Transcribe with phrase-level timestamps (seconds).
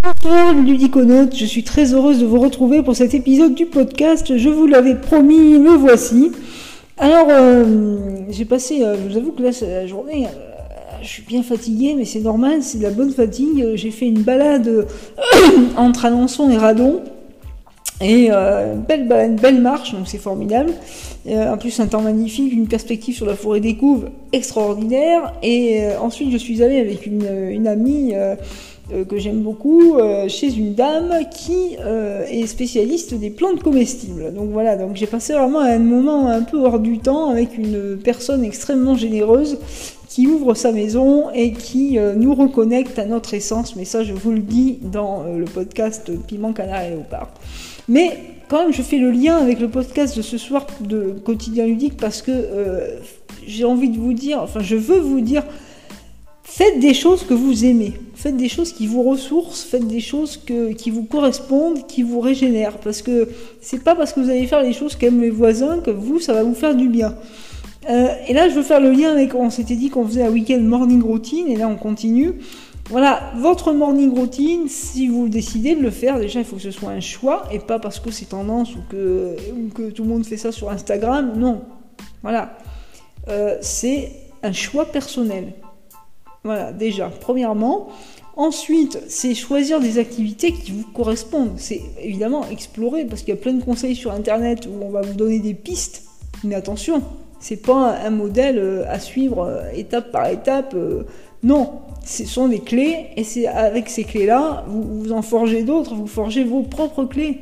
[0.00, 4.36] Bonjour ludiconautes, je suis très heureuse de vous retrouver pour cet épisode du podcast.
[4.36, 6.30] Je vous l'avais promis, le voici.
[6.98, 7.64] Alors, euh,
[8.30, 11.94] j'ai passé, euh, je vous avoue que là, la journée, euh, je suis bien fatiguée,
[11.98, 13.72] mais c'est normal, c'est de la bonne fatigue.
[13.74, 14.86] J'ai fait une balade
[15.76, 17.00] entre Alençon et Radon.
[18.00, 20.70] Et une belle, belle marche, donc c'est formidable.
[21.28, 25.34] En plus, un temps magnifique, une perspective sur la forêt des Couves extraordinaire.
[25.42, 28.14] Et ensuite, je suis allée avec une, amie
[29.08, 34.32] que j'aime beaucoup euh, chez une dame qui euh, est spécialiste des plantes comestibles.
[34.34, 37.98] Donc voilà, donc j'ai passé vraiment un moment un peu hors du temps avec une
[38.02, 39.58] personne extrêmement généreuse
[40.08, 43.76] qui ouvre sa maison et qui euh, nous reconnecte à notre essence.
[43.76, 47.30] Mais ça, je vous le dis dans euh, le podcast Piment Canard et Léopard.
[47.88, 51.66] Mais quand même, je fais le lien avec le podcast de ce soir de Quotidien
[51.66, 52.98] Ludique parce que euh,
[53.46, 55.44] j'ai envie de vous dire, enfin, je veux vous dire,
[56.48, 57.92] faites des choses que vous aimez.
[58.14, 60.40] Faites des choses qui vous ressourcent, faites des choses
[60.76, 62.78] qui vous correspondent, qui vous régénèrent.
[62.78, 63.28] Parce que
[63.60, 66.32] c'est pas parce que vous allez faire les choses qu'aiment les voisins que vous, ça
[66.32, 67.14] va vous faire du bien.
[67.88, 69.34] Euh, et là, je veux faire le lien avec.
[69.34, 72.34] On s'était dit qu'on faisait un week-end morning routine, et là, on continue.
[72.90, 76.70] Voilà, votre morning routine, si vous décidez de le faire, déjà il faut que ce
[76.70, 80.08] soit un choix et pas parce que c'est tendance ou que, ou que tout le
[80.08, 81.34] monde fait ça sur Instagram.
[81.36, 81.60] Non,
[82.22, 82.56] voilà,
[83.28, 84.10] Euh, c'est
[84.42, 85.52] un choix personnel.
[86.44, 87.88] Voilà, déjà, premièrement.
[88.36, 91.54] Ensuite, c'est choisir des activités qui vous correspondent.
[91.56, 95.00] C'est évidemment explorer parce qu'il y a plein de conseils sur Internet où on va
[95.00, 96.04] vous donner des pistes.
[96.44, 97.02] Mais attention,
[97.40, 100.74] c'est pas un modèle euh, à suivre euh, étape par étape.
[100.74, 101.02] euh,
[101.42, 105.94] non, ce sont des clés et c'est avec ces clés-là, vous, vous en forgez d'autres,
[105.94, 107.40] vous forgez vos propres clés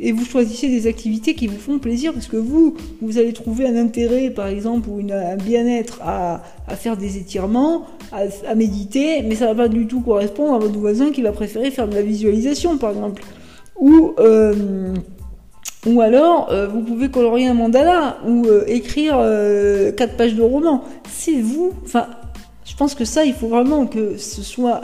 [0.00, 3.66] et vous choisissez des activités qui vous font plaisir parce que vous, vous allez trouver
[3.66, 6.40] un intérêt, par exemple, ou un bien-être à,
[6.76, 11.10] faire des étirements, à, méditer, mais ça va pas du tout correspondre à votre voisin
[11.10, 13.22] qui va préférer faire de la visualisation, par exemple.
[13.80, 14.94] Ou, euh,
[15.86, 19.16] ou alors, euh, vous pouvez colorier un mandala ou euh, écrire
[19.96, 20.84] quatre pages de roman.
[21.08, 21.72] C'est vous.
[21.84, 22.06] Enfin,
[22.64, 24.80] je pense que ça, il faut vraiment que ce soit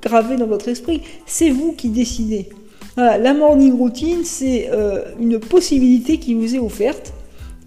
[0.00, 1.02] gravé dans votre esprit.
[1.26, 2.48] C'est vous qui décidez.
[2.96, 7.14] La morning routine, c'est euh, une possibilité qui vous est offerte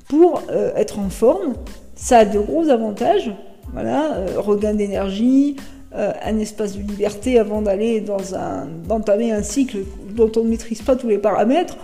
[0.07, 1.55] pour euh, être en forme.
[1.95, 3.31] Ça a de gros avantages.
[3.73, 5.55] Voilà, euh, regain d'énergie,
[5.97, 9.77] un espace de liberté avant d'aller dans un d'entamer un cycle
[10.09, 11.77] dont on ne maîtrise pas tous les paramètres.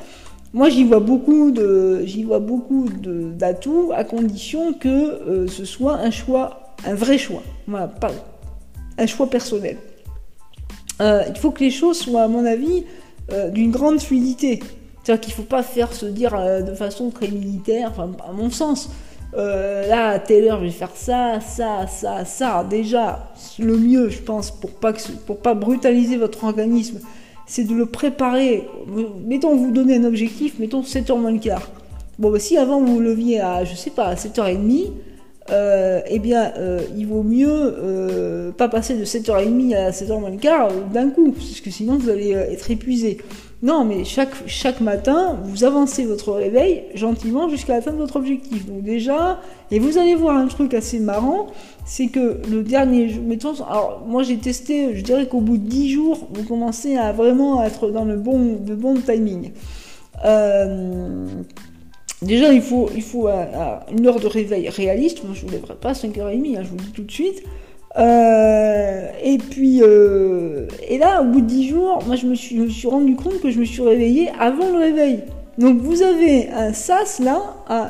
[0.51, 6.11] Moi, j'y vois beaucoup de, j'y vois beaucoup d'atouts à condition que ce soit un
[6.11, 7.41] choix, un vrai choix.
[8.01, 8.11] Pas
[8.97, 9.77] un choix personnel.
[10.99, 12.83] Il faut que les choses soient, à mon avis,
[13.33, 14.61] euh, d'une grande fluidité.
[15.03, 18.49] C'est-à-dire qu'il ne faut pas faire se dire euh, de façon très militaire, à mon
[18.49, 18.89] sens.
[19.37, 22.65] euh, là, à telle heure, je vais faire ça, ça, ça, ça.
[22.69, 26.99] Déjà, le mieux, je pense, pour pas, que, pour pas brutaliser votre organisme,
[27.47, 28.67] c'est de le préparer.
[29.25, 31.69] Mettons, vous donnez un objectif, mettons 7h moins le quart.
[32.19, 34.91] Bon, bah, si avant vous vous leviez à, je sais pas, à 7h30,
[35.49, 40.29] euh, eh bien, euh, il vaut mieux euh, pas passer de 7h30 à 7h moins
[40.29, 43.17] le quart d'un coup, parce que sinon vous allez être épuisé.
[43.63, 48.65] Non, mais chaque, matin, vous avancez votre réveil gentiment jusqu'à atteindre votre objectif.
[48.65, 51.47] Donc déjà, et vous allez voir un truc assez marrant,
[51.85, 55.67] c'est que le dernier jour, mettons, alors moi j'ai testé, je dirais qu'au bout de
[55.67, 59.51] 10 jours, vous commencez à vraiment être dans le bon, le bon timing.
[62.21, 65.23] Déjà, il faut, euh, euh, une heure de réveil réaliste.
[65.23, 67.11] Moi, je ne vous lèverai pas à 5h30, hein, je vous le dis tout de
[67.11, 67.41] suite.
[67.97, 73.15] Euh, et puis, et là, au bout de 10 jours, moi, je me, suis, rendu
[73.15, 75.21] compte que je me suis réveillée avant le réveil.
[75.57, 77.41] Donc, vous avez un sas là,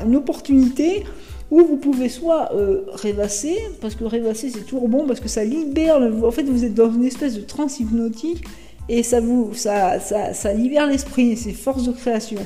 [0.05, 1.03] une opportunité
[1.51, 2.49] où vous pouvez soit
[2.93, 6.63] rêvasser, parce que rêvasser c'est toujours bon, parce que ça libère, le, en fait vous
[6.63, 8.45] êtes dans une espèce de transe hypnotique,
[8.87, 12.39] et ça vous ça, ça, ça libère l'esprit, c'est force de création.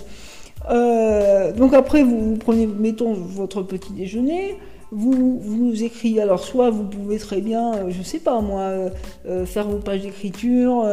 [0.70, 4.58] Euh, donc après, vous, prenez, mettons, votre petit déjeuner,
[4.92, 8.62] vous, vous écrivez, alors soit vous pouvez très bien, euh, je sais pas moi,
[9.28, 10.86] euh, faire vos pages d'écriture,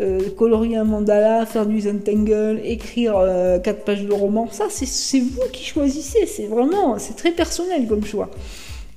[0.00, 3.14] euh, colorier un mandala, faire du Zentangle, écrire
[3.62, 8.04] quatre pages de roman, ça c'est vous qui choisissez, c'est vraiment, c'est très personnel comme
[8.04, 8.30] choix.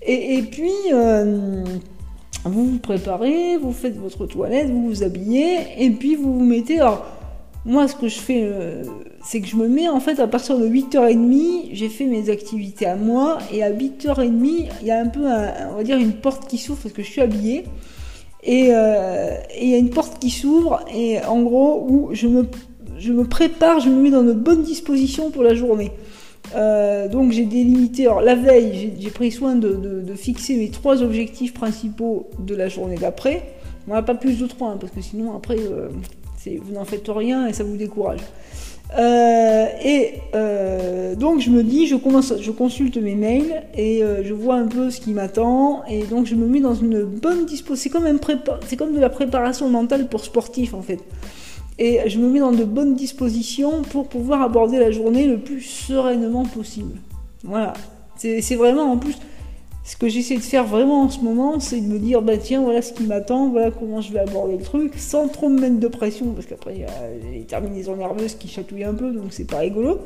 [0.06, 0.72] Et, puis,
[2.46, 6.82] vous vous préparez, vous faites votre toilette, vous vous habillez, et puis vous vous mettez,
[6.82, 7.06] alors,
[7.66, 8.84] moi, ce que je fais, euh,
[9.24, 12.86] c'est que je me mets en fait à partir de 8h30, j'ai fait mes activités
[12.86, 15.22] à moi, et à 8h30, il y a un peu,
[15.72, 17.64] on va dire, une porte qui s'ouvre parce que je suis habillée.
[18.46, 22.28] Et euh, et il y a une porte qui s'ouvre, et en gros, où je
[22.28, 22.46] me,
[23.00, 25.92] je me prépare, je me mets dans de bonnes dispositions pour la journée.
[26.56, 29.70] Euh, donc j'ai délimité, alors la veille, j'ai- pris soin de,
[30.06, 33.44] de- fixer mes trois objectifs principaux de la journée d'après,
[33.88, 35.56] Voilà, pas plus de 3, hein, parce que sinon après,
[36.62, 38.20] vous n'en faites rien et ça vous décourage.
[38.98, 44.56] Euh, et euh, donc je me dis, je consulte mes mails et euh, je vois
[44.56, 47.90] un peu ce qui m'attend et donc je me mets dans une bonne disposition.
[47.90, 48.20] C'est comme,
[48.78, 51.00] comme de la préparation mentale pour sportif en fait.
[51.80, 55.62] Et je me mets dans de bonnes dispositions pour pouvoir aborder la journée le plus
[55.62, 56.94] sereinement possible.
[57.44, 57.74] Voilà.
[58.16, 59.18] C'est vraiment en plus
[59.84, 62.62] ce que j'essaie de faire vraiment en ce moment, c'est de me dire, bah tiens,
[62.62, 65.80] voilà ce qui m'attend, voilà comment je vais aborder le truc, sans trop me mettre
[65.80, 69.26] de pression, parce qu'après, il y a les terminaisons nerveuses qui chatouillent un peu, donc
[69.32, 70.00] c'est pas rigolo.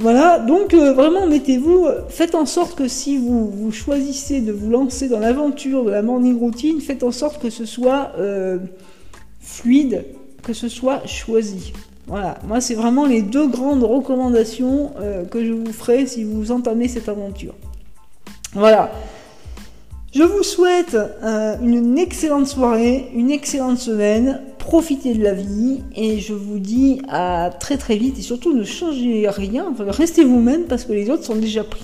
[0.00, 4.70] Voilà, donc euh, vraiment, mettez-vous, faites en sorte que si vous, vous choisissez de vous
[4.70, 8.58] lancer dans l'aventure de la morning routine, faites en sorte que ce soit euh,
[9.40, 10.04] fluide,
[10.42, 11.72] que ce soit choisi.
[12.06, 16.50] Voilà, moi c'est vraiment les deux grandes recommandations euh, que je vous ferai si vous
[16.50, 17.54] entamez cette aventure.
[18.54, 18.90] Voilà.
[20.14, 24.40] Je vous souhaite euh, une excellente soirée, une excellente semaine.
[24.58, 28.62] Profitez de la vie et je vous dis à très très vite et surtout ne
[28.62, 31.82] changez rien, restez vous-même parce que les autres sont déjà pris.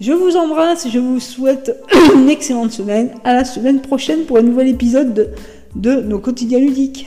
[0.00, 1.78] Je vous embrasse et je vous souhaite
[2.14, 3.10] une excellente semaine.
[3.24, 5.28] À la semaine prochaine pour un nouvel épisode de,
[5.76, 7.06] de nos quotidiens ludiques.